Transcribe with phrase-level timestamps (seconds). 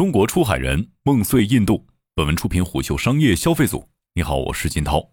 [0.00, 1.86] 中国出海人梦碎印度。
[2.14, 3.90] 本文出品虎嗅商业消费组。
[4.14, 5.10] 你好，我是金涛。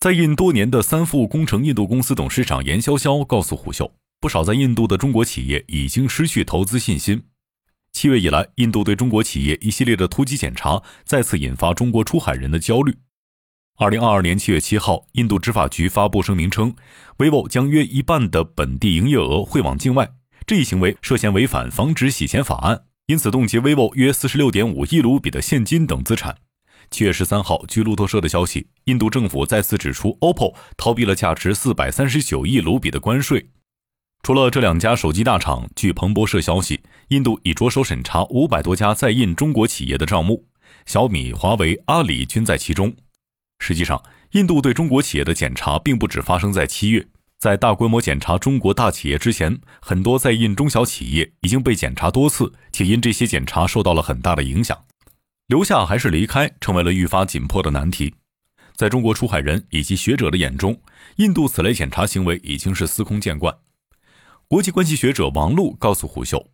[0.00, 7.24] 在印多年的三富工程印度公司董事长严潇潇告诉虎嗅，不少在印度的中国企业已经失去投资信心。
[7.92, 12.96] 七月以来，印度对中国企业一系列的突击检查，再次引发中国出海人的焦虑。
[13.76, 16.74] 二零二二年七月七号，印度执法局发布声明称
[17.18, 20.14] ，vivo 将约一半的本地营业额汇往境外，
[20.46, 26.36] 这一行为涉嫌违反防止洗钱法案，因此冻结 vivo 约四十六点五亿卢比的现金等资产。
[26.90, 33.48] 七月十三号，据路透社的消息，印度政府再次指出，OPPO 逃避了价值四百三十九亿卢比的关税。
[34.22, 40.46] 除了这两家手机大厂，据彭博社消息，印度已着手审查五百多家在印中国企业的账目，
[40.86, 42.94] 小米、华为、阿里均在其中。
[43.58, 44.00] 实际上，
[44.32, 47.08] 印度对中国企业的检查并不只发生在七月，
[47.42, 54.84] 在大规模检查中国大企业之前，很多在印中小企业已经被检查多次，且因这些检查受到了很大的影响。
[55.48, 58.14] 留下还是离开，成为了愈发紧迫的难题。
[58.76, 60.80] 在中国出海人以及学者的眼中，
[61.16, 63.52] 印度此类检查行为已经是司空见惯。
[64.46, 66.46] 国际关系学者王璐告诉胡秀，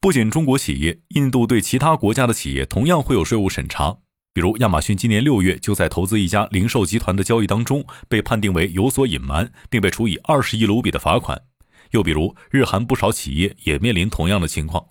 [0.00, 3.98] 不仅中国企业，印度对其他国家的企业同样会有税务审查。
[4.36, 11.40] 比如，亚马逊今年六月就在投资一家零售集团的交易当中被判定为有所隐瞒，并被处以二十亿卢比的罚款。
[11.92, 14.88] 又比如，日韩不少企业也面临同样的情况。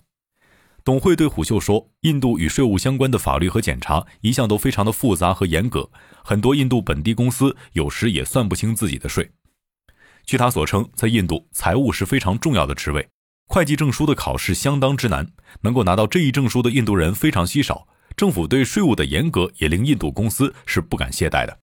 [0.82, 5.88] 董慧对虎嗅说：“印度与税务相关的法律和检查一向都非常的复杂和严格，
[6.24, 9.30] 很多印度本地公司有时也算不清自己的税。”
[10.26, 13.08] 据他所称，在印度，财务是非常重要的职位，
[13.46, 15.30] 会计证书的考试相当之难，
[15.60, 17.86] 能够拿到这一证书的印度人非常稀少。
[18.16, 21.58] 政府对税务的严格也令印度公司是不敢懈怠的。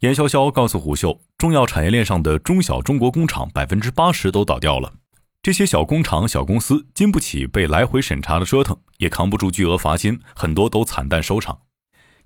[0.00, 4.92] 严潇潇告诉虎嗅，重要产业链上的中小中国工厂百分之八十都倒掉了。
[5.40, 11.56] 这些小工厂、小公司经不起被来回审查的折腾，也扛不住巨额罚金，很多都惨淡收场。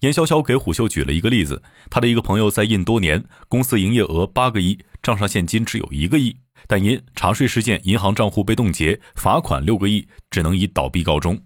[0.00, 6.36] 严潇潇给虎嗅举了一个例子：他的一个朋友在印多年，公司营业额八个亿，账上现金只有一个亿，
[6.66, 11.38] 但因查税事件，银行账户被冻结，罚款六个亿，只能以倒闭告终。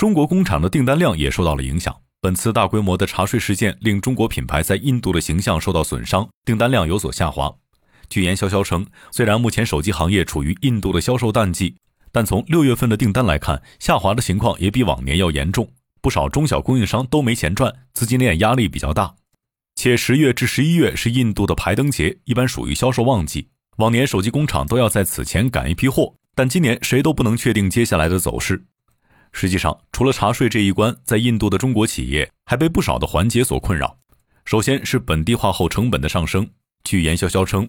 [0.00, 1.94] 中国工厂的订单量也受到了影响。
[2.22, 7.54] 本次大规模的查税事件令中国品牌在印度的形象受到损伤，订单量有所下滑。
[8.08, 11.76] 据严潇潇称，虽然目前手机行业处于印度的销售淡季，
[12.10, 15.70] 但从六月份的订单来看，下滑的情况也比往年要严重。
[16.00, 19.16] 不少中小供应商都没钱赚，资金链压力比较大。
[19.74, 23.48] 且十月至十一月是印度的排灯节，一般属于销售旺季。
[23.76, 28.64] 往年手机工厂都要在此前赶一批货，但今年谁都不能确定接下来的走势。
[29.32, 33.96] 实际上，除了查税这一关，在印度的中国企业还被不少的环节所困扰。
[34.44, 36.48] 首先是本地化后成本的上升。
[36.82, 37.68] 据严潇潇称，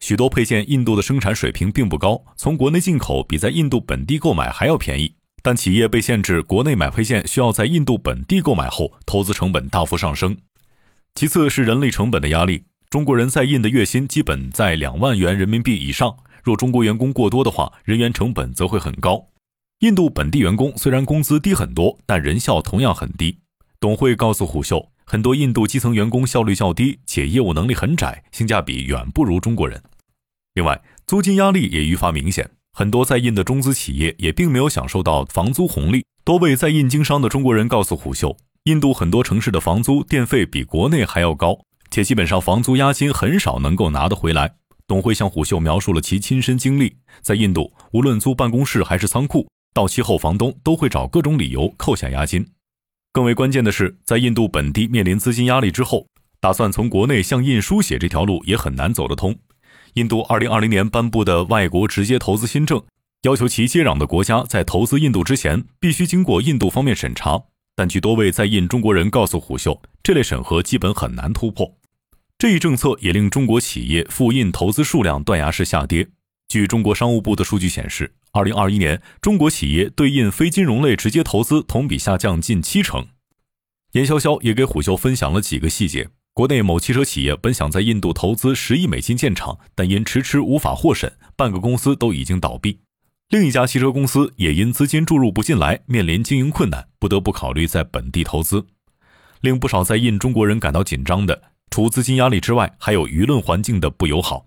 [0.00, 5.14] 许多配件印度的生产水平并不高，从国内进口比在印度本地购买还要便宜。
[5.42, 10.36] 但企业被限制国内买配件需要在印度本地购买后，投资成本大幅上升。
[11.14, 19.26] 其次是人力成本的压力，中国人在印的月薪基本在两万元人民币以上，若中国员工过多的话，人员成本则会很高。
[19.82, 23.36] 印度本地员工虽然工资低很多，但人效同样很低。
[23.80, 29.82] 董慧告诉虎嗅，很多印度基层员工效率较低，且业务能力很窄，性价比远不如中国人。
[30.54, 36.04] 另外，租金压力也愈发明显，很多在印的中资企业也并没有享受到房租红利。
[36.24, 41.58] 多位在印经商的中国人告诉虎嗅，印度很多城市的房租电费比国内还要高，
[41.90, 44.54] 且基本上房租押金很少能够拿得回来。
[44.86, 49.48] 董慧向虎嗅描述了其亲身经历，在印度，无论租办公室还是仓库。
[49.74, 52.46] 到期后，房东都会找各种理由扣下押金。
[53.12, 56.06] 更为关键的是，在印度本地面临资金压力之后，
[56.40, 59.36] 打算从国内向印书写这条路也很难走得通。
[59.94, 62.82] 印度二零二零年颁布的外国直接投资新政，
[63.22, 67.42] 要求其接壤的国家在投资印度之前，必须经过印度方面审查。
[67.74, 71.74] 但据多位在印中国人告诉虎嗅，这类审核基本很难突破。
[72.38, 76.08] 这一政策也令中国企业赴印投资数量断崖式下跌。
[76.48, 83.08] 据中国商务部的数据显示，二零二一年中国企业对印非金融类直接投资同比下降近七成。
[83.92, 92.78] 严潇潇也给虎嗅分享了几个细节：国内某汽车企业本想在印度投资十亿美金建厂，但因迟迟无法获审，半个公司都已经倒闭；
[93.28, 98.64] 另一家汽车公司也因资金注入不进来，面临经营困难，不得不考虑在本地投资。
[99.42, 104.46] 令不少在印中国人感到紧张的，除资金压力之外，还有舆论环境的不友好。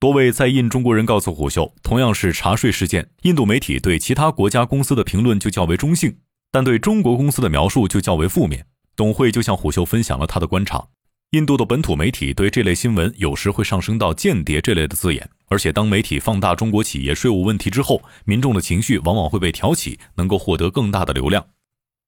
[0.00, 6.16] 多位在印中国人告诉虎嗅，同样是查税事件，印度媒体对其他国家公司的评论就较为中性，
[6.50, 8.64] 但对中国公司的描述就较为负面。
[8.96, 10.88] 董慧就向虎嗅分享了他的观察：
[11.32, 21.44] 印度的本土媒体对这类新闻有时会上升到间谍这类的字眼，而且当媒体放大中国企业税务问题之后，民众的情绪往往会被挑起，能够获得更大的流量。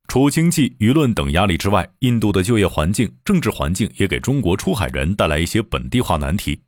[0.09, 6.59] 除经济、舆论等压力之外，印度的就业环境、政治环境也给中国出海人带来一些本地化难题。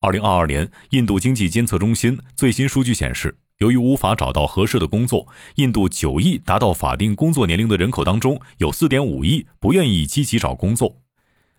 [0.00, 11.00] 二零二二年，印度经济监测中心最新数据显示，由于无法找到合适的工作，印度九亿达到法定工作年龄的人口当中，有四点五亿不愿意积极找工作。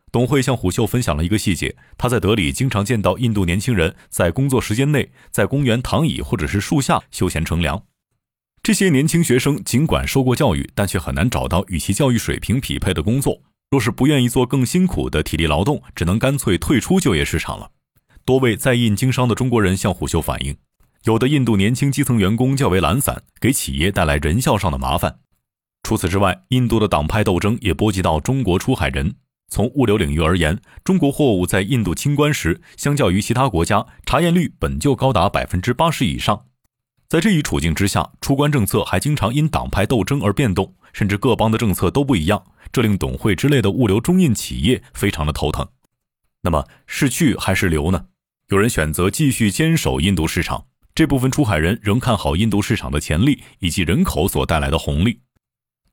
[0.10, 7.84] 董慧向虎嗅分享了一个细节：他在德里经常见到印度年轻人在工作时间内在公园躺椅或者是树下休闲乘凉。
[8.64, 13.42] 这些年轻学生尽管受过教育，但却很难找到与其教育水平匹配的工作。
[13.70, 17.72] 若是不愿意做更辛苦的体力劳动，只能干脆退出就业市场了。
[18.30, 20.56] 多位在印经商的中国人向虎嗅反映，
[21.06, 25.22] 有的印度年轻基层员工较为懒散，给企业带来人效上的麻烦。
[25.82, 29.16] 除此之外，印度的党派斗争也波及到中国出海人。
[29.48, 36.46] 从物流领域而言，中国货物在印度清关时，相较于其他国家，查验率本就高达百分之八十以上。
[37.08, 45.68] 在这一处境之下，出关政策还经常因党派斗争而变动，甚至各邦的政策都不一样，这令董汇之类的物流中印企业非常的头疼。
[46.44, 48.06] 那么是去还是留呢？
[48.50, 50.66] 有人选择继续坚守印度市场，
[50.96, 55.20] 这部分出海人仍看好印度市场的潜力以及人口所带来的红利。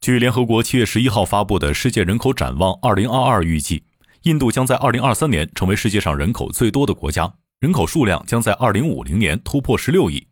[0.01, 3.85] 据联合国七月十一号发布的《世界人口展望二零二二》预计，
[4.23, 7.31] 印度将在二零二三年成为世界上人口最多的国家，
[7.61, 10.27] 人口数量将在二零五零年突破十六亿。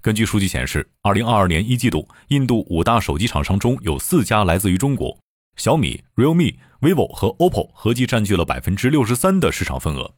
[0.00, 5.18] 根据数据显示，二零二二年一季度，印度五大手机厂商中有四家来自于中国，
[5.56, 10.14] 小米、realme、vivo 和 OPPO 合计占据了百分之六十三的市场份额。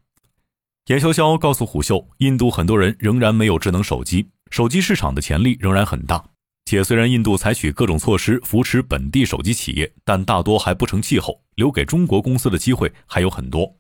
[0.87, 6.25] 严潇潇告诉虎嗅，印度很多人仍然没有智能手机，手机市场的潜力仍然很大。
[6.65, 13.77] 且虽然印度采取各种措施扶持本地手机企业，但大多还不成气候，留给中国公司的机会还有很多。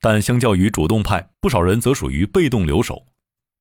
[0.00, 3.06] 但相较于主动派，不少人则属于被动留守，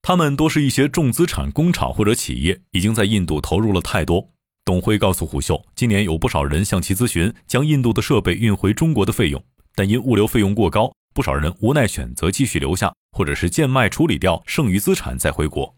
[0.02, 4.30] 他们多是一些重资产工厂或者企业，已经在印度投入了太多。
[4.66, 9.44] 董辉告诉虎嗅，今年有不少人向其咨询将印度的设备运回中国的费用，
[9.76, 10.94] 但因物流费用过高。
[11.14, 15.76] 不少人无奈选择继续留下，或者是贱卖处理掉剩余资产再回国。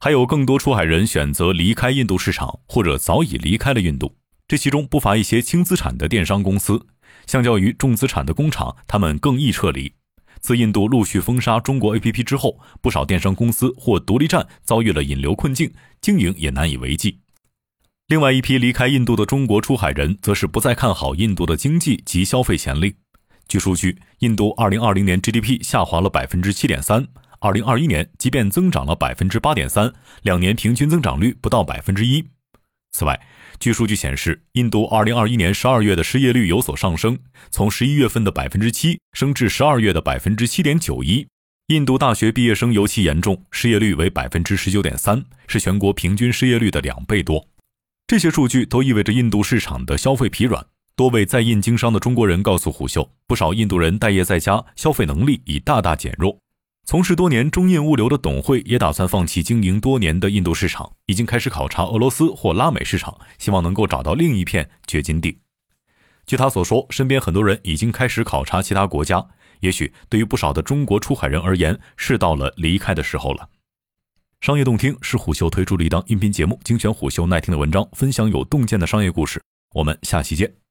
[0.00, 4.16] 还有更多出海人选择离开印度市场，或者早已离开了印度。
[4.46, 6.86] 这其中不乏一些轻资产的电商公司，
[7.26, 9.92] 相较于重资产的工厂，他们更易撤离。
[10.40, 15.72] 自印度陆续封杀中国 APP 之后，不少电商公司或独立站遭遇了引流困境，
[16.02, 17.20] 经营也难以为继。
[18.08, 22.96] 另外一批离开印度的中国出海人，则是不再看好印度的经济及消费潜力。
[23.48, 27.06] 据数据，印度2020年 GDP 下滑了百分之七点三
[27.40, 29.92] ，2021年即便增长了百分之八点三，
[30.22, 32.24] 两年平均增长率不到百分之一。
[32.92, 33.20] 此外，
[33.58, 37.18] 据数据显示，印度2021年12月的失业率有所上升，
[37.50, 41.26] 从11月份的百分之七升至12月的百分之七点九一。
[41.68, 47.48] 印度大学毕业生尤其严重，失业率为百分之十九点三，是全国平均失业率的两倍多。
[48.06, 50.66] 这些数据都意味着印度市场的消费疲软。
[50.96, 56.38] 多位在印经商的中国人告诉虎嗅，不少印度人待业在家，消费能力已大大减弱。
[56.86, 65.40] 从事多年中印物流的董慧也打算放弃经营多年的印度市场，已经开始考察俄罗斯或拉美市场，希望能够找到另一片掘金地。
[66.26, 69.26] 据他所说，身边很多人已经开始考察其他国家，
[69.60, 73.48] 也许对于不少的中国出海人而言，是到了离开的时候了。
[74.40, 79.42] 商业洞听是虎嗅推出的一档音频节目，精选虎嗅耐听的文章，分享有洞见的商业故事。
[79.72, 80.63] 我们下期见。